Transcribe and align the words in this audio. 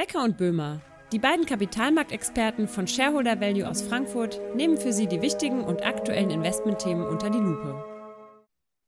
Becker 0.00 0.24
und 0.24 0.38
Böhmer, 0.38 0.80
die 1.12 1.18
beiden 1.18 1.44
Kapitalmarktexperten 1.44 2.68
von 2.68 2.86
Shareholder 2.86 3.38
Value 3.38 3.68
aus 3.68 3.82
Frankfurt, 3.82 4.40
nehmen 4.56 4.78
für 4.78 4.94
Sie 4.94 5.06
die 5.06 5.20
wichtigen 5.20 5.62
und 5.62 5.84
aktuellen 5.84 6.30
Investmentthemen 6.30 7.06
unter 7.06 7.28
die 7.28 7.36
Lupe. 7.36 7.84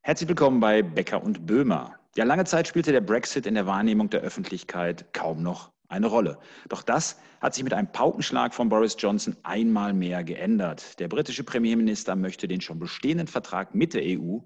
Herzlich 0.01 0.27
willkommen 0.31 0.59
bei 0.59 0.81
Becker 0.81 1.23
und 1.23 1.45
Böhmer. 1.45 1.97
Ja, 2.17 2.25
lange 2.25 2.47
Zeit 2.47 2.67
spielte 2.67 2.93
der 2.93 3.03
Brexit 3.03 3.45
in 3.45 3.53
der 3.53 3.67
Wahrnehmung 3.67 4.09
der 4.09 4.23
Öffentlichkeit 4.23 5.13
kaum 5.13 5.43
noch 5.43 5.71
eine 5.91 6.07
Rolle. 6.07 6.39
Doch 6.71 6.83
das 6.83 7.21
hat 7.43 7.53
sich 7.53 7.63
mit 7.63 7.75
einem 7.75 7.93
Paukenschlag 7.93 8.55
von 8.55 8.71
Boris 8.71 8.97
Johnson 8.99 9.37
einmal 9.43 9.93
mehr 9.93 10.25
geändert. 10.25 10.99
Der 10.99 11.09
britische 11.09 11.45
Premierminister 11.45 12.17
möchte 12.17 12.49
den 12.49 12.63
schon 12.63 12.79
bestehenden 12.79 13.27
Vertrag 13.27 13.75
mit 13.75 13.93
der 13.93 14.03
EU 14.03 14.39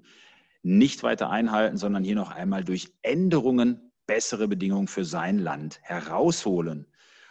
nicht 0.65 1.05
weiter 1.05 1.31
einhalten, 1.31 1.77
sondern 1.77 2.03
hier 2.03 2.17
noch 2.17 2.33
einmal 2.33 2.65
durch 2.65 2.93
Änderungen 3.03 3.86
bessere 4.07 4.49
Bedingungen 4.49 4.89
für 4.89 5.05
sein 5.05 5.39
Land 5.39 5.81
herausholen. 5.83 6.87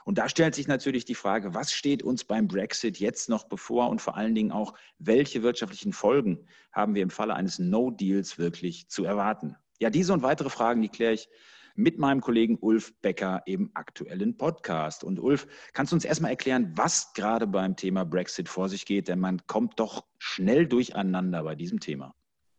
Und 0.05 0.19
da 0.19 0.29
stellt 0.29 0.53
sich 0.53 0.67
natürlich 0.67 1.05
die 1.05 1.15
Frage, 1.15 1.55
was 1.55 1.71
steht 1.71 2.03
uns 2.03 2.23
beim 2.23 2.47
Brexit 2.47 2.99
jetzt 2.99 3.27
noch 3.27 3.45
bevor 3.45 3.89
und 3.89 4.01
vor 4.01 4.15
allen 4.15 4.35
Dingen 4.35 4.51
auch, 4.51 4.75
welche 4.99 5.41
wirtschaftlichen 5.41 5.93
Folgen 5.93 6.45
haben 6.71 6.93
wir 6.93 7.01
im 7.01 7.09
Falle 7.09 7.33
eines 7.33 7.57
No-Deals 7.57 8.37
wirklich 8.37 8.87
zu 8.87 9.03
erwarten? 9.03 9.55
Ja, 9.79 9.89
diese 9.89 10.13
und 10.13 10.21
weitere 10.21 10.51
Fragen, 10.51 10.83
die 10.83 10.89
kläre 10.89 11.13
ich 11.13 11.27
mit 11.75 11.97
meinem 11.97 12.21
Kollegen 12.21 12.57
Ulf 12.61 12.93
Becker 13.01 13.41
im 13.45 13.71
aktuellen 13.73 14.37
Podcast. 14.37 15.03
Und 15.03 15.19
Ulf, 15.19 15.47
kannst 15.73 15.91
du 15.91 15.95
uns 15.95 16.05
erstmal 16.05 16.31
erklären, 16.31 16.71
was 16.75 17.13
gerade 17.13 17.47
beim 17.47 17.75
Thema 17.75 18.05
Brexit 18.05 18.47
vor 18.47 18.69
sich 18.69 18.85
geht? 18.85 19.07
Denn 19.07 19.19
man 19.19 19.45
kommt 19.47 19.79
doch 19.79 20.05
schnell 20.17 20.67
durcheinander 20.67 21.43
bei 21.43 21.55
diesem 21.55 21.79
Thema. 21.79 22.13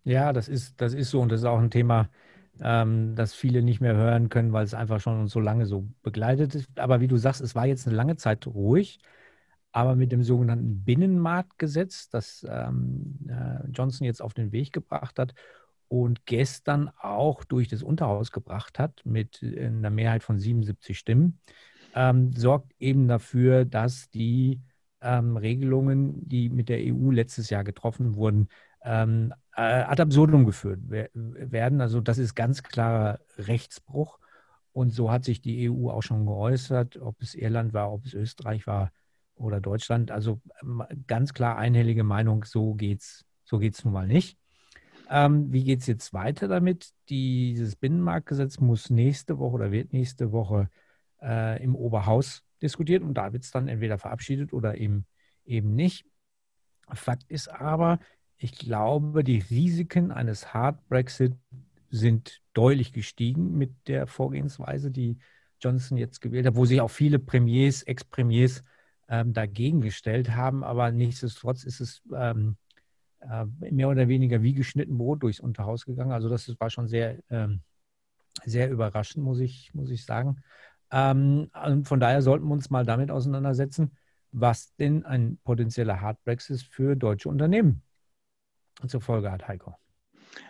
Ja, 0.05 0.33
das 0.33 0.48
ist, 0.48 0.80
das 0.80 0.95
ist 0.95 1.10
so 1.10 1.21
und 1.21 1.33
das 1.33 1.41
ist 1.41 1.46
auch 1.46 1.59
ein 1.59 1.71
Thema, 1.71 2.10
ähm, 2.60 3.15
das 3.15 3.34
viele 3.34 3.62
nicht 3.62 3.80
mehr 3.80 3.96
hören 3.96 4.28
können, 4.28 4.52
weil 4.52 4.65
es 4.65 4.74
einfach 4.74 5.01
schon 5.01 5.28
so 5.28 5.41
lange 5.41 5.66
so 5.66 5.88
begleitet 6.02 6.55
ist. 6.55 6.69
Aber 6.79 7.01
wie 7.01 7.09
du 7.09 7.16
sagst, 7.16 7.41
es 7.41 7.55
war 7.55 7.66
jetzt 7.66 7.87
eine 7.87 7.96
lange 7.96 8.16
Zeit 8.16 8.46
ruhig, 8.46 8.98
aber 9.73 9.95
mit 9.95 10.12
dem 10.12 10.23
sogenannten 10.23 10.84
Binnenmarktgesetz, 10.84 12.09
das 12.09 12.46
ähm, 12.49 13.18
äh, 13.29 13.68
Johnson 13.71 14.07
jetzt 14.07 14.23
auf 14.23 14.34
den 14.34 14.52
Weg 14.52 14.73
gebracht 14.73 15.18
hat 15.18 15.34
und 15.88 16.27
gestern 16.27 16.90
auch 17.01 17.45
durch 17.45 17.68
das 17.68 17.82
Unterhaus 17.82 18.32
gebracht 18.32 18.79
hat 18.79 19.02
mit 19.04 19.43
einer 19.43 19.90
Mehrheit 19.90 20.23
von 20.23 20.38
77 20.38 20.99
Stimmen, 20.99 21.40
ähm, 21.95 22.32
sorgt 22.32 22.73
eben 22.79 23.09
dafür, 23.09 23.65
dass 23.65 24.10
die 24.10 24.60
ähm, 25.01 25.37
Regelungen, 25.37 26.29
die 26.29 26.49
mit 26.49 26.68
der 26.68 26.80
EU 26.80 27.10
letztes 27.10 27.51
Jahr 27.51 27.65
getroffen 27.65 28.16
wurden, 28.16 28.49
ähm, 28.82 29.32
äh, 29.32 29.46
ad 29.62 30.01
absurdum 30.01 30.45
geführt 30.45 30.80
werden. 30.88 31.80
Also 31.80 32.01
das 32.01 32.18
ist 32.18 32.35
ganz 32.35 32.62
klarer 32.62 33.21
Rechtsbruch. 33.38 34.18
Und 34.73 34.90
so 34.90 35.10
hat 35.10 35.24
sich 35.24 35.40
die 35.40 35.71
EU 35.71 35.88
auch 35.88 36.02
schon 36.02 36.26
geäußert, 36.26 36.99
ob 36.99 37.23
es 37.23 37.35
Irland 37.35 37.73
war, 37.73 37.90
ob 37.90 38.04
es 38.04 38.12
Österreich 38.12 38.66
war 38.66 38.93
oder 39.34 39.60
Deutschland. 39.60 40.10
Also 40.10 40.43
ganz 41.07 41.32
klar 41.32 41.57
einhellige 41.57 42.04
Meinung, 42.04 42.45
so 42.45 42.74
geht's, 42.74 43.24
so 43.45 43.59
geht's 43.59 43.84
nun 43.84 43.95
mal 43.95 44.07
nicht. 44.07 44.38
Ähm, 45.09 45.52
wie 45.52 45.65
geht 45.65 45.80
es 45.80 45.87
jetzt 45.87 46.12
weiter 46.12 46.49
damit? 46.49 46.90
Dieses 47.09 47.77
Binnenmarktgesetz 47.77 48.59
muss 48.60 48.90
nächste 48.90 49.38
Woche 49.38 49.54
oder 49.54 49.73
wird 49.73 49.93
nächste 49.93 50.32
Woche 50.32 50.68
äh, 51.23 51.62
im 51.62 51.74
Oberhaus 51.74 52.43
diskutiert 52.60 53.02
und 53.02 53.15
da 53.15 53.32
wird 53.32 53.45
es 53.45 53.51
dann 53.51 53.68
entweder 53.68 53.99
verabschiedet 53.99 54.52
oder 54.52 54.77
eben, 54.77 55.07
eben 55.45 55.74
nicht. 55.74 56.04
Fakt 56.93 57.24
ist 57.29 57.49
aber, 57.49 57.99
ich 58.38 58.52
glaube, 58.52 59.24
die 59.24 59.38
Risiken 59.38 60.10
eines 60.10 60.52
Hard 60.52 60.87
Brexit 60.88 61.34
sind 61.90 62.43
deutlich 62.52 62.93
gestiegen 62.93 63.56
mit 63.56 63.73
der 63.88 64.06
Vorgehensweise, 64.06 64.91
die 64.91 65.19
Johnson 65.60 65.97
jetzt 65.97 66.20
gewählt 66.20 66.47
hat, 66.47 66.56
wo 66.56 66.66
sich 66.66 66.81
auch 66.81 66.91
viele 66.91 67.19
Premiers, 67.19 67.82
Ex-Premiers 67.82 68.62
ähm, 69.09 69.32
dagegen 69.32 69.81
gestellt 69.81 70.34
haben. 70.34 70.65
Aber 70.65 70.91
nichtsdestotrotz 70.93 71.65
ist 71.65 71.81
es 71.81 72.03
ähm, 72.15 72.56
äh, 73.20 73.47
mehr 73.71 73.88
oder 73.88 74.09
weniger 74.09 74.43
wie 74.43 74.53
geschnitten 74.53 74.99
Brot 74.99 75.22
durchs 75.22 75.41
Unterhaus 75.41 75.87
gegangen. 75.87 76.12
Also 76.12 76.28
das 76.28 76.55
war 76.61 76.69
schon 76.69 76.88
sehr, 76.88 77.19
ähm, 77.31 77.62
sehr 78.44 78.71
überraschend, 78.71 79.25
muss 79.25 79.41
ich, 79.41 79.72
muss 79.72 79.91
ich 79.91 80.05
sagen. 80.05 80.43
Ähm, 80.91 81.50
von 81.84 82.00
daher 82.00 82.21
sollten 82.21 82.47
wir 82.47 82.53
uns 82.53 82.69
mal 82.69 82.84
damit 82.84 83.11
auseinandersetzen, 83.11 83.97
was 84.31 84.75
denn 84.77 85.06
ein 85.06 85.38
potenzieller 85.43 86.03
Hard 86.03 86.22
Brexit 86.25 86.61
für 86.62 86.97
deutsche 86.97 87.31
Unternehmen 87.31 87.82
zur 88.87 89.00
Folge 89.00 89.31
hat, 89.31 89.48
Heiko? 89.48 89.75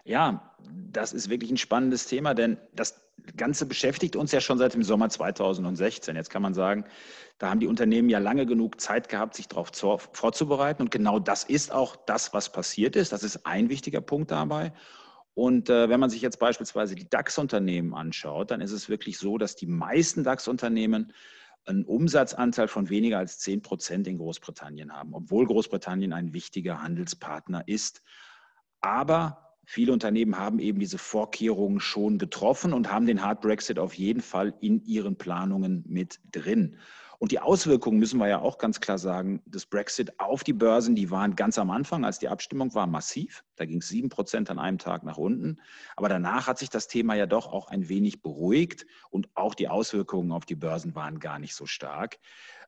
Ja, 0.04 0.54
das 0.90 1.12
ist 1.12 1.30
wirklich 1.30 1.50
ein 1.50 1.56
spannendes 1.56 2.06
Thema, 2.06 2.34
denn 2.34 2.58
das 2.74 3.00
Ganze 3.36 3.66
beschäftigt 3.66 4.14
uns 4.14 4.32
ja 4.32 4.40
schon 4.40 4.58
seit 4.58 4.74
dem 4.74 4.82
Sommer 4.82 5.08
2016. 5.08 6.16
Jetzt 6.16 6.30
kann 6.30 6.42
man 6.42 6.54
sagen, 6.54 6.84
da 7.38 7.50
haben 7.50 7.60
die 7.60 7.66
Unternehmen 7.66 8.08
ja 8.08 8.18
lange 8.18 8.46
genug 8.46 8.80
Zeit 8.80 9.08
gehabt, 9.08 9.34
sich 9.34 9.48
darauf 9.48 9.70
vorzubereiten. 10.12 10.82
Und 10.82 10.90
genau 10.90 11.18
das 11.18 11.44
ist 11.44 11.72
auch 11.72 11.96
das, 11.96 12.32
was 12.32 12.52
passiert 12.52 12.94
ist. 12.94 13.12
Das 13.12 13.22
ist 13.22 13.46
ein 13.46 13.68
wichtiger 13.68 14.00
Punkt 14.00 14.30
dabei. 14.30 14.72
Und 15.34 15.68
äh, 15.68 15.88
wenn 15.88 16.00
man 16.00 16.08
sich 16.08 16.22
jetzt 16.22 16.38
beispielsweise 16.38 16.94
die 16.94 17.08
DAX-Unternehmen 17.08 17.94
anschaut, 17.94 18.50
dann 18.50 18.60
ist 18.60 18.72
es 18.72 18.88
wirklich 18.88 19.18
so, 19.18 19.38
dass 19.38 19.56
die 19.56 19.66
meisten 19.66 20.24
DAX-Unternehmen 20.24 21.12
einen 21.66 21.84
Umsatzanteil 21.84 22.68
von 22.68 22.88
weniger 22.88 23.18
als 23.18 23.38
10 23.38 23.62
Prozent 23.62 24.06
in 24.06 24.18
Großbritannien 24.18 24.92
haben, 24.92 25.14
obwohl 25.14 25.46
Großbritannien 25.46 26.12
ein 26.12 26.32
wichtiger 26.32 26.82
Handelspartner 26.82 27.66
ist. 27.66 28.02
Aber 28.80 29.45
viele 29.66 29.92
Unternehmen 29.92 30.38
haben 30.38 30.58
eben 30.58 30.78
diese 30.78 30.96
Vorkehrungen 30.96 31.80
schon 31.80 32.18
getroffen 32.18 32.72
und 32.72 32.90
haben 32.90 33.04
den 33.04 33.22
Hard 33.22 33.42
Brexit 33.42 33.78
auf 33.78 33.94
jeden 33.94 34.22
Fall 34.22 34.54
in 34.60 34.82
ihren 34.84 35.16
Planungen 35.16 35.84
mit 35.86 36.20
drin. 36.32 36.78
Und 37.18 37.32
die 37.32 37.40
Auswirkungen, 37.40 37.98
müssen 37.98 38.18
wir 38.18 38.28
ja 38.28 38.40
auch 38.40 38.58
ganz 38.58 38.80
klar 38.80 38.98
sagen, 38.98 39.42
des 39.46 39.66
Brexit 39.66 40.20
auf 40.20 40.44
die 40.44 40.52
Börsen, 40.52 40.94
die 40.94 41.10
waren 41.10 41.34
ganz 41.34 41.58
am 41.58 41.70
Anfang, 41.70 42.04
als 42.04 42.18
die 42.18 42.28
Abstimmung 42.28 42.74
war, 42.74 42.86
massiv. 42.86 43.42
Da 43.56 43.64
ging 43.64 43.78
es 43.78 43.88
sieben 43.88 44.10
Prozent 44.10 44.50
an 44.50 44.58
einem 44.58 44.78
Tag 44.78 45.02
nach 45.02 45.16
unten. 45.16 45.58
Aber 45.96 46.08
danach 46.08 46.46
hat 46.46 46.58
sich 46.58 46.68
das 46.68 46.88
Thema 46.88 47.14
ja 47.14 47.26
doch 47.26 47.46
auch 47.46 47.68
ein 47.68 47.88
wenig 47.88 48.22
beruhigt 48.22 48.86
und 49.10 49.28
auch 49.34 49.54
die 49.54 49.68
Auswirkungen 49.68 50.30
auf 50.32 50.44
die 50.44 50.56
Börsen 50.56 50.94
waren 50.94 51.18
gar 51.18 51.38
nicht 51.38 51.54
so 51.54 51.64
stark. 51.64 52.18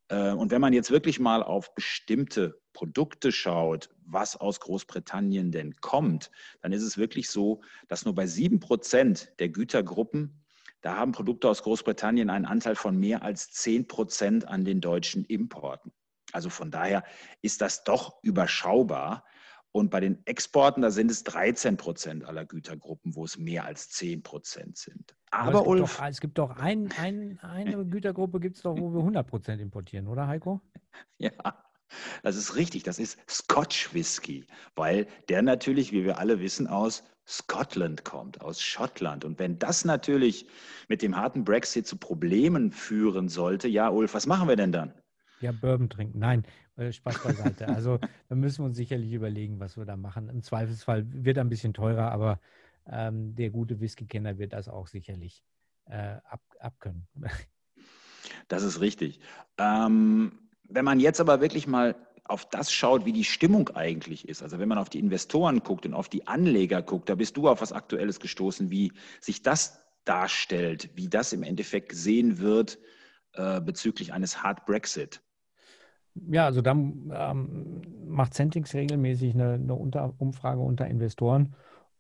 Äh, 0.08 0.32
und 0.32 0.50
wenn 0.50 0.60
man 0.60 0.72
jetzt 0.72 0.90
wirklich 0.90 1.20
mal 1.20 1.42
auf 1.42 1.74
bestimmte 1.74 2.60
Produkte 2.72 3.32
schaut, 3.32 3.90
was 4.04 4.36
aus 4.36 4.60
Großbritannien 4.60 5.50
denn 5.52 5.74
kommt, 5.80 6.30
dann 6.60 6.72
ist 6.72 6.82
es 6.82 6.98
wirklich 6.98 7.28
so, 7.28 7.62
dass 7.88 8.04
nur 8.04 8.14
bei 8.14 8.26
sieben 8.26 8.60
Prozent 8.60 9.32
der 9.38 9.48
Gütergruppen 9.48 10.44
da 10.80 10.96
haben 10.96 11.12
Produkte 11.12 11.48
aus 11.48 11.62
Großbritannien 11.62 12.30
einen 12.30 12.44
Anteil 12.44 12.76
von 12.76 12.96
mehr 12.96 13.22
als 13.22 13.50
10 13.50 13.88
Prozent 13.88 14.46
an 14.46 14.64
den 14.64 14.80
deutschen 14.80 15.24
Importen. 15.24 15.92
Also 16.32 16.50
von 16.50 16.70
daher 16.70 17.04
ist 17.42 17.60
das 17.60 17.84
doch 17.84 18.22
überschaubar. 18.22 19.24
Und 19.72 19.90
bei 19.90 20.00
den 20.00 20.24
Exporten, 20.26 20.82
da 20.82 20.90
sind 20.90 21.10
es 21.10 21.24
13 21.24 21.76
Prozent 21.76 22.24
aller 22.24 22.44
Gütergruppen, 22.44 23.14
wo 23.14 23.24
es 23.24 23.38
mehr 23.38 23.64
als 23.64 23.90
10 23.90 24.22
Prozent 24.22 24.76
sind. 24.76 25.14
Aber, 25.30 25.48
Aber 25.48 25.60
es, 25.60 25.66
Ulf, 25.66 25.80
gibt 25.80 25.98
doch, 25.98 26.06
es 26.08 26.20
gibt 26.20 26.38
doch 26.38 26.50
ein, 26.56 26.90
ein, 26.98 27.38
eine 27.40 27.84
Gütergruppe, 27.86 28.40
gibt 28.40 28.56
es 28.56 28.62
doch, 28.62 28.76
wo 28.76 28.92
wir 28.92 29.00
100 29.00 29.26
Prozent 29.26 29.60
importieren, 29.60 30.08
oder 30.08 30.26
Heiko? 30.26 30.60
Ja, 31.18 31.32
das 32.22 32.36
ist 32.36 32.56
richtig. 32.56 32.82
Das 32.82 32.98
ist 32.98 33.18
Scotch 33.28 33.92
Whisky, 33.94 34.46
weil 34.74 35.06
der 35.28 35.42
natürlich, 35.42 35.92
wie 35.92 36.04
wir 36.04 36.18
alle 36.18 36.40
wissen, 36.40 36.66
aus 36.66 37.04
Scotland 37.26 38.04
kommt, 38.04 38.40
aus 38.40 38.62
Schottland. 38.62 39.24
Und 39.24 39.38
wenn 39.38 39.58
das 39.58 39.84
natürlich 39.84 40.48
mit 40.88 41.02
dem 41.02 41.16
harten 41.16 41.44
Brexit 41.44 41.86
zu 41.86 41.96
Problemen 41.96 42.72
führen 42.72 43.28
sollte, 43.28 43.68
ja, 43.68 43.90
Ulf, 43.90 44.14
was 44.14 44.26
machen 44.26 44.48
wir 44.48 44.56
denn 44.56 44.72
dann? 44.72 44.94
Ja, 45.40 45.52
Bourbon 45.52 45.90
trinken. 45.90 46.18
Nein, 46.18 46.44
äh, 46.78 46.92
Spaß 46.92 47.22
beiseite. 47.22 47.68
Also 47.68 47.98
da 48.28 48.34
müssen 48.34 48.62
wir 48.62 48.66
uns 48.66 48.76
sicherlich 48.76 49.12
überlegen, 49.12 49.60
was 49.60 49.76
wir 49.76 49.84
da 49.84 49.96
machen. 49.96 50.28
Im 50.28 50.42
Zweifelsfall 50.42 51.04
wird 51.08 51.38
ein 51.38 51.48
bisschen 51.48 51.74
teurer, 51.74 52.10
aber 52.12 52.40
ähm, 52.86 53.34
der 53.34 53.50
gute 53.50 53.80
Whisky-Kenner 53.80 54.38
wird 54.38 54.52
das 54.52 54.68
auch 54.68 54.86
sicherlich 54.86 55.42
äh, 55.86 56.16
ab, 56.24 56.40
abkönnen. 56.58 57.06
Das 58.48 58.62
ist 58.62 58.80
richtig. 58.80 59.20
Ähm, 59.56 60.38
wenn 60.64 60.84
man 60.84 61.00
jetzt 61.00 61.20
aber 61.20 61.40
wirklich 61.40 61.66
mal 61.66 61.94
auf 62.24 62.48
das 62.50 62.70
schaut, 62.70 63.06
wie 63.06 63.12
die 63.12 63.24
Stimmung 63.24 63.70
eigentlich 63.70 64.28
ist, 64.28 64.42
also 64.42 64.58
wenn 64.58 64.68
man 64.68 64.76
auf 64.76 64.90
die 64.90 64.98
Investoren 64.98 65.60
guckt 65.60 65.86
und 65.86 65.94
auf 65.94 66.10
die 66.10 66.26
Anleger 66.26 66.82
guckt, 66.82 67.08
da 67.08 67.14
bist 67.14 67.38
du 67.38 67.48
auf 67.48 67.62
was 67.62 67.72
Aktuelles 67.72 68.20
gestoßen, 68.20 68.70
wie 68.70 68.92
sich 69.20 69.42
das 69.42 69.80
darstellt, 70.04 70.90
wie 70.94 71.08
das 71.08 71.32
im 71.32 71.42
Endeffekt 71.42 71.88
gesehen 71.88 72.38
wird 72.38 72.78
äh, 73.32 73.60
bezüglich 73.60 74.12
eines 74.12 74.42
Hard 74.42 74.66
Brexit. 74.66 75.22
Ja, 76.30 76.46
also 76.46 76.62
da 76.62 76.72
ähm, 76.72 77.82
macht 78.06 78.34
Centix 78.34 78.74
regelmäßig 78.74 79.34
eine, 79.34 79.54
eine 79.54 79.74
unter 79.74 80.14
Umfrage 80.18 80.60
unter 80.60 80.86
Investoren 80.86 81.54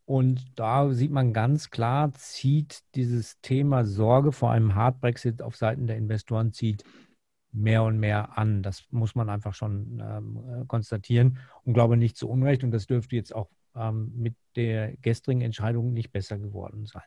und 0.08 0.58
da 0.58 0.90
sieht 0.90 1.10
man 1.10 1.34
ganz 1.34 1.68
klar, 1.68 2.14
zieht 2.14 2.82
dieses 2.94 3.38
Thema 3.42 3.84
Sorge 3.84 4.32
vor 4.32 4.50
einem 4.50 4.74
Hard 4.74 5.02
Brexit 5.02 5.42
auf 5.42 5.54
Seiten 5.54 5.86
der 5.86 5.98
Investoren 5.98 6.54
zieht 6.54 6.82
mehr 7.52 7.82
und 7.82 7.98
mehr 7.98 8.38
an. 8.38 8.62
Das 8.62 8.86
muss 8.90 9.14
man 9.14 9.28
einfach 9.28 9.52
schon 9.52 10.02
ähm, 10.02 10.62
äh, 10.62 10.64
konstatieren 10.64 11.38
und 11.64 11.74
glaube 11.74 11.98
nicht 11.98 12.16
zu 12.16 12.26
Unrecht. 12.26 12.64
Und 12.64 12.70
das 12.70 12.86
dürfte 12.86 13.16
jetzt 13.16 13.34
auch 13.34 13.50
ähm, 13.76 14.10
mit 14.16 14.34
der 14.56 14.96
gestrigen 14.96 15.42
Entscheidung 15.42 15.92
nicht 15.92 16.10
besser 16.10 16.38
geworden 16.38 16.86
sein. 16.86 17.02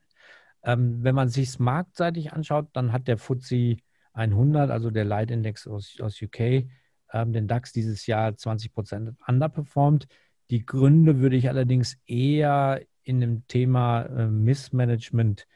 Ähm, 0.63 1.03
wenn 1.03 1.15
man 1.15 1.29
sich 1.29 1.57
marktseitig 1.57 2.33
anschaut, 2.33 2.67
dann 2.73 2.91
hat 2.91 3.07
der 3.07 3.17
FTSE 3.17 3.77
100, 4.13 4.69
also 4.69 4.91
der 4.91 5.05
Leitindex 5.05 5.65
aus, 5.65 5.97
aus 5.99 6.21
UK, 6.21 6.67
ähm, 7.11 7.33
den 7.33 7.47
DAX 7.47 7.71
dieses 7.71 8.05
Jahr 8.07 8.35
20 8.35 8.73
Prozent 8.73 9.15
underperformed. 9.27 10.07
Die 10.49 10.65
Gründe 10.65 11.19
würde 11.19 11.35
ich 11.35 11.49
allerdings 11.49 11.97
eher 12.05 12.81
in 13.03 13.19
dem 13.19 13.47
Thema 13.47 14.03
äh, 14.03 14.27
Missmanagement 14.27 15.47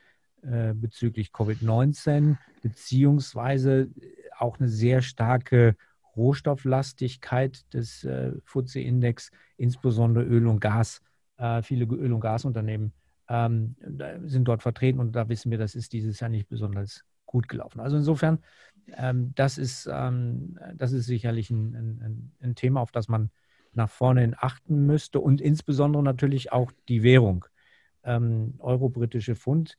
äh, 0.42 0.74
bezüglich 0.74 1.30
Covid-19 1.30 2.38
beziehungsweise 2.62 3.90
auch 4.38 4.60
eine 4.60 4.70
sehr 4.70 5.02
starke 5.02 5.76
Rohstofflastigkeit 6.16 7.74
des 7.74 8.04
äh, 8.04 8.32
FTSE-Index, 8.46 9.32
insbesondere 9.58 10.24
Öl 10.24 10.48
und 10.48 10.60
Gas. 10.60 11.02
Äh, 11.38 11.62
viele 11.62 11.86
Öl- 11.86 12.14
und 12.14 12.22
Gasunternehmen 12.22 12.94
ähm, 13.28 13.76
sind 14.24 14.48
dort 14.48 14.62
vertreten 14.62 15.00
und 15.00 15.16
da 15.16 15.28
wissen 15.30 15.52
wir, 15.52 15.58
das 15.58 15.76
ist 15.76 15.94
dieses 15.94 16.20
Jahr 16.20 16.30
nicht 16.30 16.48
besonders 16.48 17.04
gut 17.36 17.50
gelaufen. 17.50 17.82
Also 17.82 17.98
insofern, 17.98 18.40
ähm, 18.96 19.34
das, 19.36 19.58
ist, 19.58 19.90
ähm, 19.92 20.58
das 20.76 20.94
ist 20.94 21.06
sicherlich 21.06 21.50
ein, 21.50 21.76
ein, 21.76 22.32
ein, 22.40 22.56
Thema, 22.56 22.80
auf 22.80 22.94
das 22.94 23.10
man 23.10 23.30
nach 23.74 23.90
vorne 23.90 24.22
hin 24.22 24.36
achten 24.38 24.86
müsste 24.86 25.20
und 25.20 25.42
insbesondere 25.42 26.02
natürlich 26.02 26.54
auch 26.54 26.72
die 26.88 27.04
Währung. 27.04 27.44
Ähm, 28.04 28.56
Euro-britische 28.60 29.36
Pfund 29.36 29.78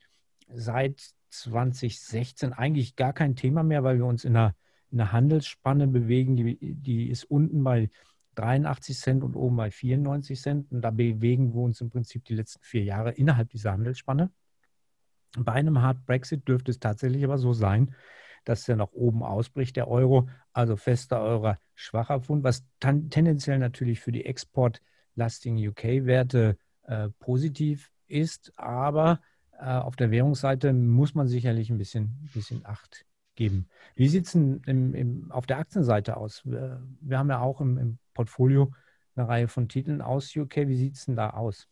seit 0.52 1.00
2016 1.30 2.52
eigentlich 2.52 2.94
gar 2.94 3.14
kein 3.14 3.36
Thema 3.36 3.62
mehr, 3.62 3.82
weil 3.82 3.96
wir 3.96 4.04
uns 4.04 4.26
in 4.26 4.36
einer, 4.36 4.54
in 4.90 5.00
einer 5.00 5.12
Handelsspanne 5.12 5.86
bewegen, 5.86 6.36
die, 6.36 6.58
die 6.60 7.08
ist 7.08 7.24
unten 7.24 7.64
bei 7.64 7.88
83 8.34 8.98
Cent 8.98 9.24
und 9.24 9.34
oben 9.34 9.56
bei 9.56 9.70
94 9.70 10.38
Cent. 10.38 10.72
Und 10.72 10.82
da 10.82 10.90
bewegen 10.90 11.54
wir 11.54 11.62
uns 11.62 11.80
im 11.80 11.88
Prinzip 11.88 12.26
die 12.26 12.34
letzten 12.34 12.62
vier 12.62 12.84
Jahre 12.84 13.12
innerhalb 13.12 13.48
dieser 13.48 13.72
Handelsspanne. 13.72 14.30
Bei 15.38 15.52
einem 15.52 15.82
Hard 15.82 16.06
Brexit 16.06 16.46
dürfte 16.48 16.70
es 16.70 16.78
tatsächlich 16.78 17.24
aber 17.24 17.38
so 17.38 17.52
sein, 17.52 17.94
dass 18.44 18.68
er 18.68 18.76
nach 18.76 18.92
oben 18.92 19.22
ausbricht, 19.22 19.76
der 19.76 19.88
Euro, 19.88 20.28
also 20.52 20.76
fester 20.76 21.20
Euro, 21.20 21.54
schwacher 21.74 22.20
Pfund, 22.20 22.44
was 22.44 22.64
tendenziell 22.80 23.58
natürlich 23.58 24.00
für 24.00 24.12
die 24.12 24.24
exportlastigen 24.24 25.58
UK-Werte 25.68 26.56
äh, 26.84 27.08
positiv 27.18 27.90
ist. 28.06 28.52
Aber 28.56 29.20
äh, 29.58 29.64
auf 29.64 29.96
der 29.96 30.10
Währungsseite 30.10 30.72
muss 30.72 31.14
man 31.14 31.26
sicherlich 31.26 31.70
ein 31.70 31.78
bisschen, 31.78 32.28
bisschen 32.32 32.64
Acht 32.64 33.04
geben. 33.34 33.68
Wie 33.94 34.08
sieht 34.08 34.26
es 34.26 34.36
auf 35.30 35.46
der 35.46 35.58
Aktienseite 35.58 36.16
aus? 36.16 36.42
Wir, 36.44 36.82
wir 37.00 37.18
haben 37.18 37.28
ja 37.28 37.40
auch 37.40 37.60
im, 37.60 37.78
im, 37.78 37.98
Portfolio 38.14 38.72
eine 39.14 39.28
Reihe 39.28 39.48
von 39.48 39.68
Titeln 39.68 40.00
aus 40.00 40.34
UK. 40.34 40.68
Wie 40.68 40.76
sieht 40.76 40.94
es 40.94 41.04
denn 41.04 41.16
da 41.16 41.30
aus? 41.30 41.68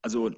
Also 0.00 0.30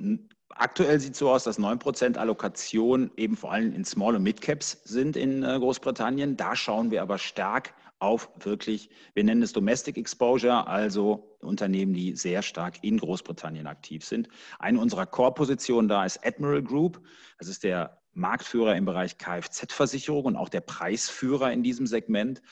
aktuell 0.56 1.00
sieht 1.00 1.12
es 1.12 1.18
so 1.18 1.30
aus, 1.30 1.44
dass 1.44 1.58
9% 1.58 2.16
Allokation 2.16 3.10
eben 3.16 3.36
vor 3.36 3.52
allem 3.52 3.74
in 3.74 3.84
Small- 3.84 4.16
und 4.16 4.22
Mid-Caps 4.22 4.82
sind 4.84 5.16
in 5.16 5.42
äh, 5.42 5.58
Großbritannien. 5.58 6.36
Da 6.36 6.56
schauen 6.56 6.90
wir 6.90 7.02
aber 7.02 7.18
stark 7.18 7.74
auf 7.98 8.28
wirklich, 8.40 8.90
wir 9.14 9.22
nennen 9.22 9.42
es 9.42 9.52
Domestic 9.52 9.96
Exposure, 9.96 10.66
also 10.66 11.36
Unternehmen, 11.40 11.94
die 11.94 12.16
sehr 12.16 12.42
stark 12.42 12.82
in 12.82 12.98
Großbritannien 12.98 13.66
aktiv 13.66 14.04
sind. 14.04 14.28
Eine 14.58 14.80
unserer 14.80 15.06
Core-Positionen 15.06 15.88
da 15.88 16.04
ist 16.04 16.24
Admiral 16.26 16.62
Group. 16.62 17.00
Das 17.38 17.48
ist 17.48 17.62
der 17.62 17.98
Marktführer 18.14 18.76
im 18.76 18.84
Bereich 18.84 19.18
Kfz-Versicherung 19.18 20.24
und 20.24 20.36
auch 20.36 20.48
der 20.48 20.60
Preisführer 20.60 21.52
in 21.52 21.62
diesem 21.62 21.86
Segment. 21.86 22.42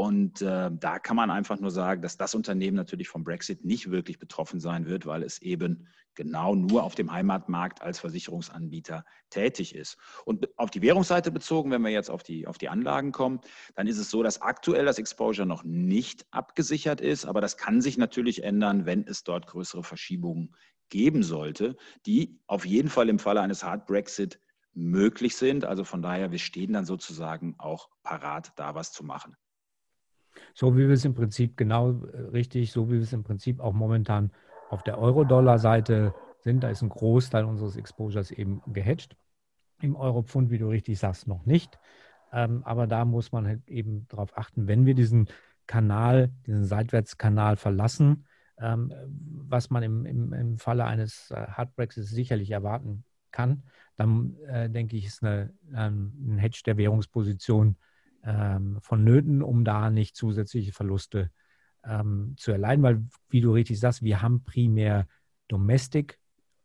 Und 0.00 0.42
äh, 0.42 0.70
da 0.72 1.00
kann 1.00 1.16
man 1.16 1.28
einfach 1.28 1.58
nur 1.58 1.72
sagen, 1.72 2.02
dass 2.02 2.16
das 2.16 2.36
Unternehmen 2.36 2.76
natürlich 2.76 3.08
vom 3.08 3.24
Brexit 3.24 3.64
nicht 3.64 3.90
wirklich 3.90 4.20
betroffen 4.20 4.60
sein 4.60 4.86
wird, 4.86 5.06
weil 5.06 5.24
es 5.24 5.42
eben 5.42 5.88
genau 6.14 6.54
nur 6.54 6.84
auf 6.84 6.94
dem 6.94 7.10
Heimatmarkt 7.10 7.82
als 7.82 7.98
Versicherungsanbieter 7.98 9.04
tätig 9.28 9.74
ist. 9.74 9.96
Und 10.24 10.56
auf 10.56 10.70
die 10.70 10.82
Währungsseite 10.82 11.32
bezogen, 11.32 11.72
wenn 11.72 11.82
wir 11.82 11.90
jetzt 11.90 12.10
auf 12.10 12.22
die, 12.22 12.46
auf 12.46 12.58
die 12.58 12.68
Anlagen 12.68 13.10
kommen, 13.10 13.40
dann 13.74 13.88
ist 13.88 13.98
es 13.98 14.08
so, 14.08 14.22
dass 14.22 14.40
aktuell 14.40 14.84
das 14.84 15.00
Exposure 15.00 15.48
noch 15.48 15.64
nicht 15.64 16.26
abgesichert 16.30 17.00
ist, 17.00 17.24
aber 17.24 17.40
das 17.40 17.56
kann 17.56 17.80
sich 17.80 17.98
natürlich 17.98 18.44
ändern, 18.44 18.86
wenn 18.86 19.04
es 19.04 19.24
dort 19.24 19.48
größere 19.48 19.82
Verschiebungen 19.82 20.54
geben 20.90 21.24
sollte, 21.24 21.76
die 22.06 22.38
auf 22.46 22.64
jeden 22.64 22.88
Fall 22.88 23.08
im 23.08 23.18
Falle 23.18 23.40
eines 23.40 23.64
Hard 23.64 23.86
Brexit 23.86 24.38
möglich 24.74 25.36
sind. 25.36 25.64
Also 25.64 25.82
von 25.82 26.02
daher, 26.02 26.30
wir 26.30 26.38
stehen 26.38 26.72
dann 26.72 26.84
sozusagen 26.84 27.56
auch 27.58 27.88
parat, 28.04 28.52
da 28.54 28.76
was 28.76 28.92
zu 28.92 29.04
machen. 29.04 29.36
So 30.58 30.76
wie 30.76 30.88
wir 30.88 30.94
es 30.94 31.04
im 31.04 31.14
Prinzip 31.14 31.56
genau 31.56 31.92
äh, 31.92 32.20
richtig, 32.32 32.72
so 32.72 32.88
wie 32.88 32.94
wir 32.94 33.02
es 33.02 33.12
im 33.12 33.22
Prinzip 33.22 33.60
auch 33.60 33.72
momentan 33.72 34.32
auf 34.70 34.82
der 34.82 34.98
Euro-Dollar-Seite 34.98 36.12
sind. 36.40 36.64
Da 36.64 36.70
ist 36.70 36.82
ein 36.82 36.88
Großteil 36.88 37.44
unseres 37.44 37.76
Exposures 37.76 38.32
eben 38.32 38.60
gehatcht. 38.66 39.14
Im 39.80 39.94
Euro-Pfund, 39.94 40.50
wie 40.50 40.58
du 40.58 40.66
richtig 40.66 40.98
sagst, 40.98 41.28
noch 41.28 41.46
nicht. 41.46 41.78
Ähm, 42.32 42.64
aber 42.64 42.88
da 42.88 43.04
muss 43.04 43.30
man 43.30 43.46
halt 43.46 43.68
eben 43.68 44.08
darauf 44.08 44.36
achten, 44.36 44.66
wenn 44.66 44.84
wir 44.84 44.96
diesen 44.96 45.28
Kanal, 45.68 46.32
diesen 46.44 46.64
Seitwärtskanal 46.64 47.54
verlassen, 47.54 48.26
ähm, 48.58 48.92
was 49.48 49.70
man 49.70 49.84
im, 49.84 50.06
im, 50.06 50.32
im 50.32 50.58
Falle 50.58 50.86
eines 50.86 51.30
äh, 51.30 51.36
Hard 51.36 51.76
Brexits 51.76 52.10
sicherlich 52.10 52.50
erwarten 52.50 53.04
kann, 53.30 53.62
dann 53.94 54.34
äh, 54.48 54.68
denke 54.68 54.96
ich, 54.96 55.06
ist 55.06 55.22
eine, 55.22 55.54
ähm, 55.72 56.14
ein 56.26 56.38
Hedge 56.38 56.62
der 56.66 56.76
Währungsposition 56.76 57.76
ähm, 58.24 58.78
vonnöten, 58.80 59.42
um 59.42 59.64
da 59.64 59.90
nicht 59.90 60.16
zusätzliche 60.16 60.72
Verluste 60.72 61.30
ähm, 61.84 62.34
zu 62.36 62.52
erleiden, 62.52 62.82
weil, 62.82 63.04
wie 63.30 63.40
du 63.40 63.52
richtig 63.52 63.80
sagst, 63.80 64.02
wir 64.02 64.22
haben 64.22 64.44
primär 64.44 65.06
Domestic 65.48 66.18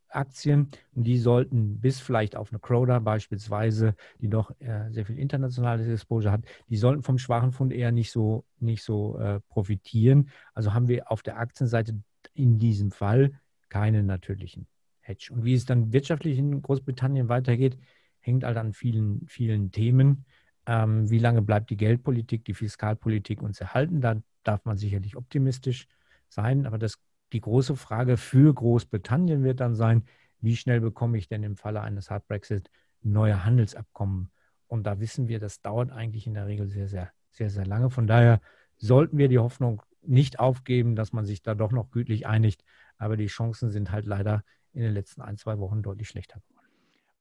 Aktien 0.09 0.69
und 0.93 1.05
die 1.05 1.17
sollten 1.17 1.79
bis 1.79 1.99
vielleicht 1.99 2.35
auf 2.35 2.51
eine 2.51 2.59
Croda 2.59 2.99
beispielsweise, 2.99 3.95
die 4.19 4.29
doch 4.29 4.51
äh, 4.59 4.91
sehr 4.91 5.05
viel 5.05 5.17
internationales 5.17 5.87
Exposure 5.87 6.31
hat, 6.31 6.45
die 6.69 6.77
sollten 6.77 7.03
vom 7.03 7.17
schwachen 7.17 7.51
Fund 7.51 7.73
eher 7.73 7.91
nicht 7.91 8.11
so, 8.11 8.45
nicht 8.59 8.83
so 8.83 9.17
äh, 9.17 9.39
profitieren. 9.49 10.29
Also 10.53 10.73
haben 10.73 10.87
wir 10.87 11.11
auf 11.11 11.23
der 11.23 11.37
Aktienseite 11.37 11.97
in 12.33 12.59
diesem 12.59 12.91
Fall 12.91 13.31
keine 13.69 14.03
natürlichen 14.03 14.67
Hedge. 15.01 15.29
Und 15.31 15.43
wie 15.43 15.53
es 15.53 15.65
dann 15.65 15.91
wirtschaftlich 15.91 16.37
in 16.37 16.61
Großbritannien 16.61 17.29
weitergeht, 17.29 17.77
hängt 18.19 18.43
halt 18.43 18.57
an 18.57 18.73
vielen, 18.73 19.27
vielen 19.27 19.71
Themen. 19.71 20.25
Ähm, 20.65 21.09
wie 21.09 21.19
lange 21.19 21.41
bleibt 21.41 21.69
die 21.69 21.77
Geldpolitik, 21.77 22.45
die 22.45 22.53
Fiskalpolitik 22.53 23.41
uns 23.41 23.59
erhalten? 23.59 24.01
Da 24.01 24.21
darf 24.43 24.63
man 24.65 24.77
sicherlich 24.77 25.15
optimistisch 25.15 25.87
sein. 26.29 26.65
Aber 26.65 26.77
das, 26.77 26.99
die 27.33 27.41
große 27.41 27.75
Frage 27.75 28.17
für 28.17 28.53
Großbritannien 28.53 29.43
wird 29.43 29.59
dann 29.59 29.75
sein, 29.75 30.03
wie 30.39 30.55
schnell 30.55 30.81
bekomme 30.81 31.17
ich 31.17 31.27
denn 31.27 31.43
im 31.43 31.55
Falle 31.55 31.81
eines 31.81 32.09
Hard 32.09 32.27
Brexit 32.27 32.69
neue 33.01 33.45
Handelsabkommen? 33.45 34.29
Und 34.67 34.83
da 34.85 34.99
wissen 34.99 35.27
wir, 35.27 35.39
das 35.39 35.61
dauert 35.61 35.91
eigentlich 35.91 36.27
in 36.27 36.33
der 36.33 36.47
Regel 36.47 36.67
sehr, 36.67 36.87
sehr, 36.87 37.11
sehr, 37.31 37.49
sehr 37.49 37.65
lange. 37.65 37.89
Von 37.89 38.07
daher 38.07 38.41
sollten 38.77 39.17
wir 39.17 39.27
die 39.27 39.39
Hoffnung 39.39 39.81
nicht 40.01 40.39
aufgeben, 40.39 40.95
dass 40.95 41.13
man 41.13 41.25
sich 41.25 41.41
da 41.41 41.55
doch 41.55 41.71
noch 41.71 41.91
gütlich 41.91 42.27
einigt. 42.27 42.63
Aber 42.97 43.17
die 43.17 43.27
Chancen 43.27 43.71
sind 43.71 43.91
halt 43.91 44.05
leider 44.05 44.43
in 44.73 44.81
den 44.81 44.93
letzten 44.93 45.21
ein, 45.21 45.37
zwei 45.37 45.59
Wochen 45.59 45.81
deutlich 45.81 46.09
schlechter 46.09 46.41
geworden. 46.47 46.67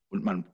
Und 0.08 0.24
man 0.24 0.44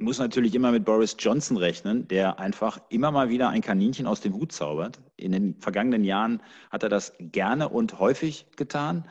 muss 0.00 0.18
natürlich 0.18 0.54
immer 0.54 0.72
mit 0.72 0.84
Boris 0.84 1.16
Johnson 1.18 1.56
rechnen, 1.56 2.08
der 2.08 2.38
einfach 2.38 2.80
immer 2.88 3.10
mal 3.10 3.28
wieder 3.28 3.50
ein 3.50 3.60
Kaninchen 3.60 4.06
aus 4.06 4.20
dem 4.20 4.34
Hut 4.34 4.52
zaubert. 4.52 4.98
In 5.16 5.32
den 5.32 5.54
vergangenen 5.60 6.04
Jahren 6.04 6.42
hat 6.70 6.82
er 6.82 6.88
das 6.88 7.12
gerne 7.18 7.68
und 7.68 7.98
häufig 7.98 8.46
getan. 8.56 9.04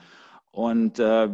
Und 0.51 0.99
äh, 0.99 1.29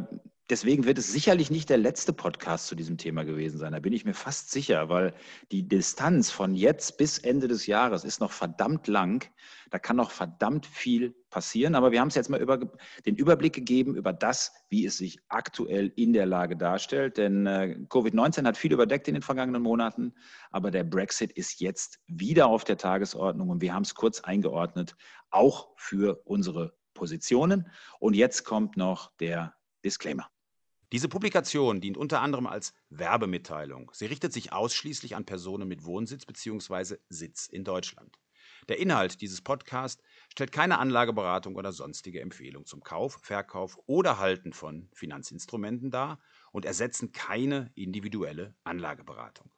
deswegen 0.49 0.85
wird 0.85 0.97
es 0.97 1.11
sicherlich 1.11 1.49
nicht 1.49 1.69
der 1.69 1.77
letzte 1.77 2.13
Podcast 2.13 2.67
zu 2.67 2.75
diesem 2.75 2.97
Thema 2.97 3.23
gewesen 3.23 3.57
sein. 3.57 3.73
Da 3.73 3.79
bin 3.79 3.93
ich 3.93 4.05
mir 4.05 4.13
fast 4.13 4.51
sicher, 4.51 4.89
weil 4.89 5.13
die 5.51 5.67
Distanz 5.67 6.29
von 6.31 6.53
jetzt 6.53 6.97
bis 6.97 7.17
Ende 7.17 7.47
des 7.47 7.65
Jahres 7.65 8.03
ist 8.03 8.19
noch 8.19 8.31
verdammt 8.31 8.87
lang. 8.87 9.25
Da 9.71 9.79
kann 9.79 9.95
noch 9.95 10.11
verdammt 10.11 10.65
viel 10.65 11.15
passieren. 11.29 11.75
Aber 11.75 11.91
wir 11.91 11.99
haben 11.99 12.09
es 12.09 12.15
jetzt 12.15 12.29
mal 12.29 12.41
über 12.41 12.59
den 13.05 13.15
Überblick 13.15 13.53
gegeben 13.53 13.95
über 13.95 14.13
das, 14.13 14.53
wie 14.69 14.85
es 14.85 14.97
sich 14.97 15.19
aktuell 15.27 15.91
in 15.95 16.13
der 16.13 16.25
Lage 16.25 16.55
darstellt. 16.55 17.17
Denn 17.17 17.47
äh, 17.47 17.77
Covid-19 17.89 18.45
hat 18.45 18.57
viel 18.57 18.73
überdeckt 18.73 19.07
in 19.07 19.15
den 19.15 19.23
vergangenen 19.23 19.61
Monaten. 19.61 20.13
Aber 20.51 20.71
der 20.71 20.83
Brexit 20.83 21.31
ist 21.31 21.59
jetzt 21.59 21.99
wieder 22.07 22.47
auf 22.47 22.63
der 22.63 22.77
Tagesordnung 22.77 23.49
und 23.49 23.61
wir 23.61 23.73
haben 23.73 23.83
es 23.83 23.95
kurz 23.95 24.21
eingeordnet, 24.21 24.95
auch 25.31 25.69
für 25.75 26.21
unsere 26.25 26.77
Positionen. 26.93 27.69
Und 27.99 28.13
jetzt 28.13 28.43
kommt 28.43 28.77
noch 28.77 29.15
der 29.17 29.55
Disclaimer. 29.83 30.34
Diese 30.95 31.09
Publikation 31.09 31.81
dient 31.81 31.97
unter 31.97 32.21
anderem 32.21 32.47
als 32.47 32.73
Werbemitteilung. 32.89 33.91
Sie 33.93 34.05
richtet 34.05 34.31
sich 34.31 34.53
ausschließlich 34.53 35.17
an 35.17 35.25
Personen 35.25 35.67
mit 35.67 35.83
Wohnsitz 35.83 36.25
bzw. 36.25 36.95
Sitz 37.09 37.47
in 37.47 37.65
Deutschland. 37.65 38.17
Der 38.69 38.79
Inhalt 38.79 39.19
dieses 39.19 39.41
Podcasts 39.41 40.01
stellt 40.31 40.53
keine 40.53 40.79
Anlageberatung 40.79 41.57
oder 41.57 41.73
sonstige 41.73 42.21
Empfehlung 42.21 42.65
zum 42.65 42.81
Kauf, 42.81 43.19
Verkauf 43.21 43.77
oder 43.87 44.19
Halten 44.19 44.53
von 44.53 44.87
Finanzinstrumenten 44.93 45.91
dar 45.91 46.17
und 46.53 46.63
ersetzen 46.63 47.11
keine 47.11 47.73
individuelle 47.75 48.55
Anlageberatung. 48.63 49.51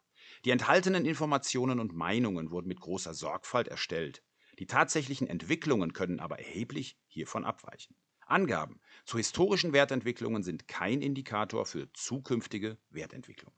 Die 0.44 0.50
enthaltenen 0.50 1.06
Informationen 1.06 1.78
und 1.78 1.94
Meinungen 1.94 2.50
wurden 2.50 2.66
mit 2.66 2.80
großer 2.80 3.14
Sorgfalt 3.14 3.68
erstellt. 3.68 4.24
Die 4.58 4.66
tatsächlichen 4.66 5.28
Entwicklungen 5.28 5.92
können 5.92 6.18
aber 6.18 6.40
erheblich 6.40 6.98
hiervon 7.06 7.44
abweichen. 7.44 7.94
Angaben 8.28 8.80
zu 9.04 9.16
historischen 9.16 9.72
Wertentwicklungen 9.72 10.42
sind 10.42 10.66
kein 10.68 11.02
Indikator 11.02 11.66
für 11.66 11.92
zukünftige 11.92 12.78
Wertentwicklung. 12.90 13.52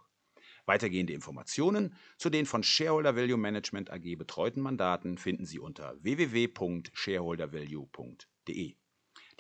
Weitergehende 0.65 1.13
Informationen 1.13 1.95
zu 2.17 2.31
den 2.31 2.47
von 2.47 2.63
Shareholder 2.63 3.17
Value 3.17 3.37
Management 3.37 3.91
AG 3.91 4.17
betreuten 4.17 4.61
Mandaten 4.61 5.19
finden 5.19 5.45
Sie 5.45 5.59
unter 5.59 5.97
www.shareholdervalue.de. 6.03 8.77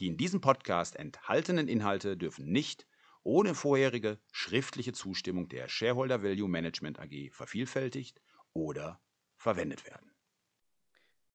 Die 0.00 0.06
in 0.06 0.16
diesem 0.16 0.40
Podcast 0.40 0.96
enthaltenen 0.96 1.68
Inhalte 1.68 2.16
dürfen 2.16 2.50
nicht 2.50 2.88
ohne 3.22 3.54
vorherige 3.54 4.18
schriftliche 4.32 4.92
Zustimmung 4.92 5.48
der 5.48 5.68
Shareholder 5.68 6.22
Value 6.22 6.48
Management 6.48 6.98
AG 6.98 7.30
vervielfältigt 7.32 8.20
oder 8.52 9.00
verwendet 9.36 9.84
werden. 9.84 10.10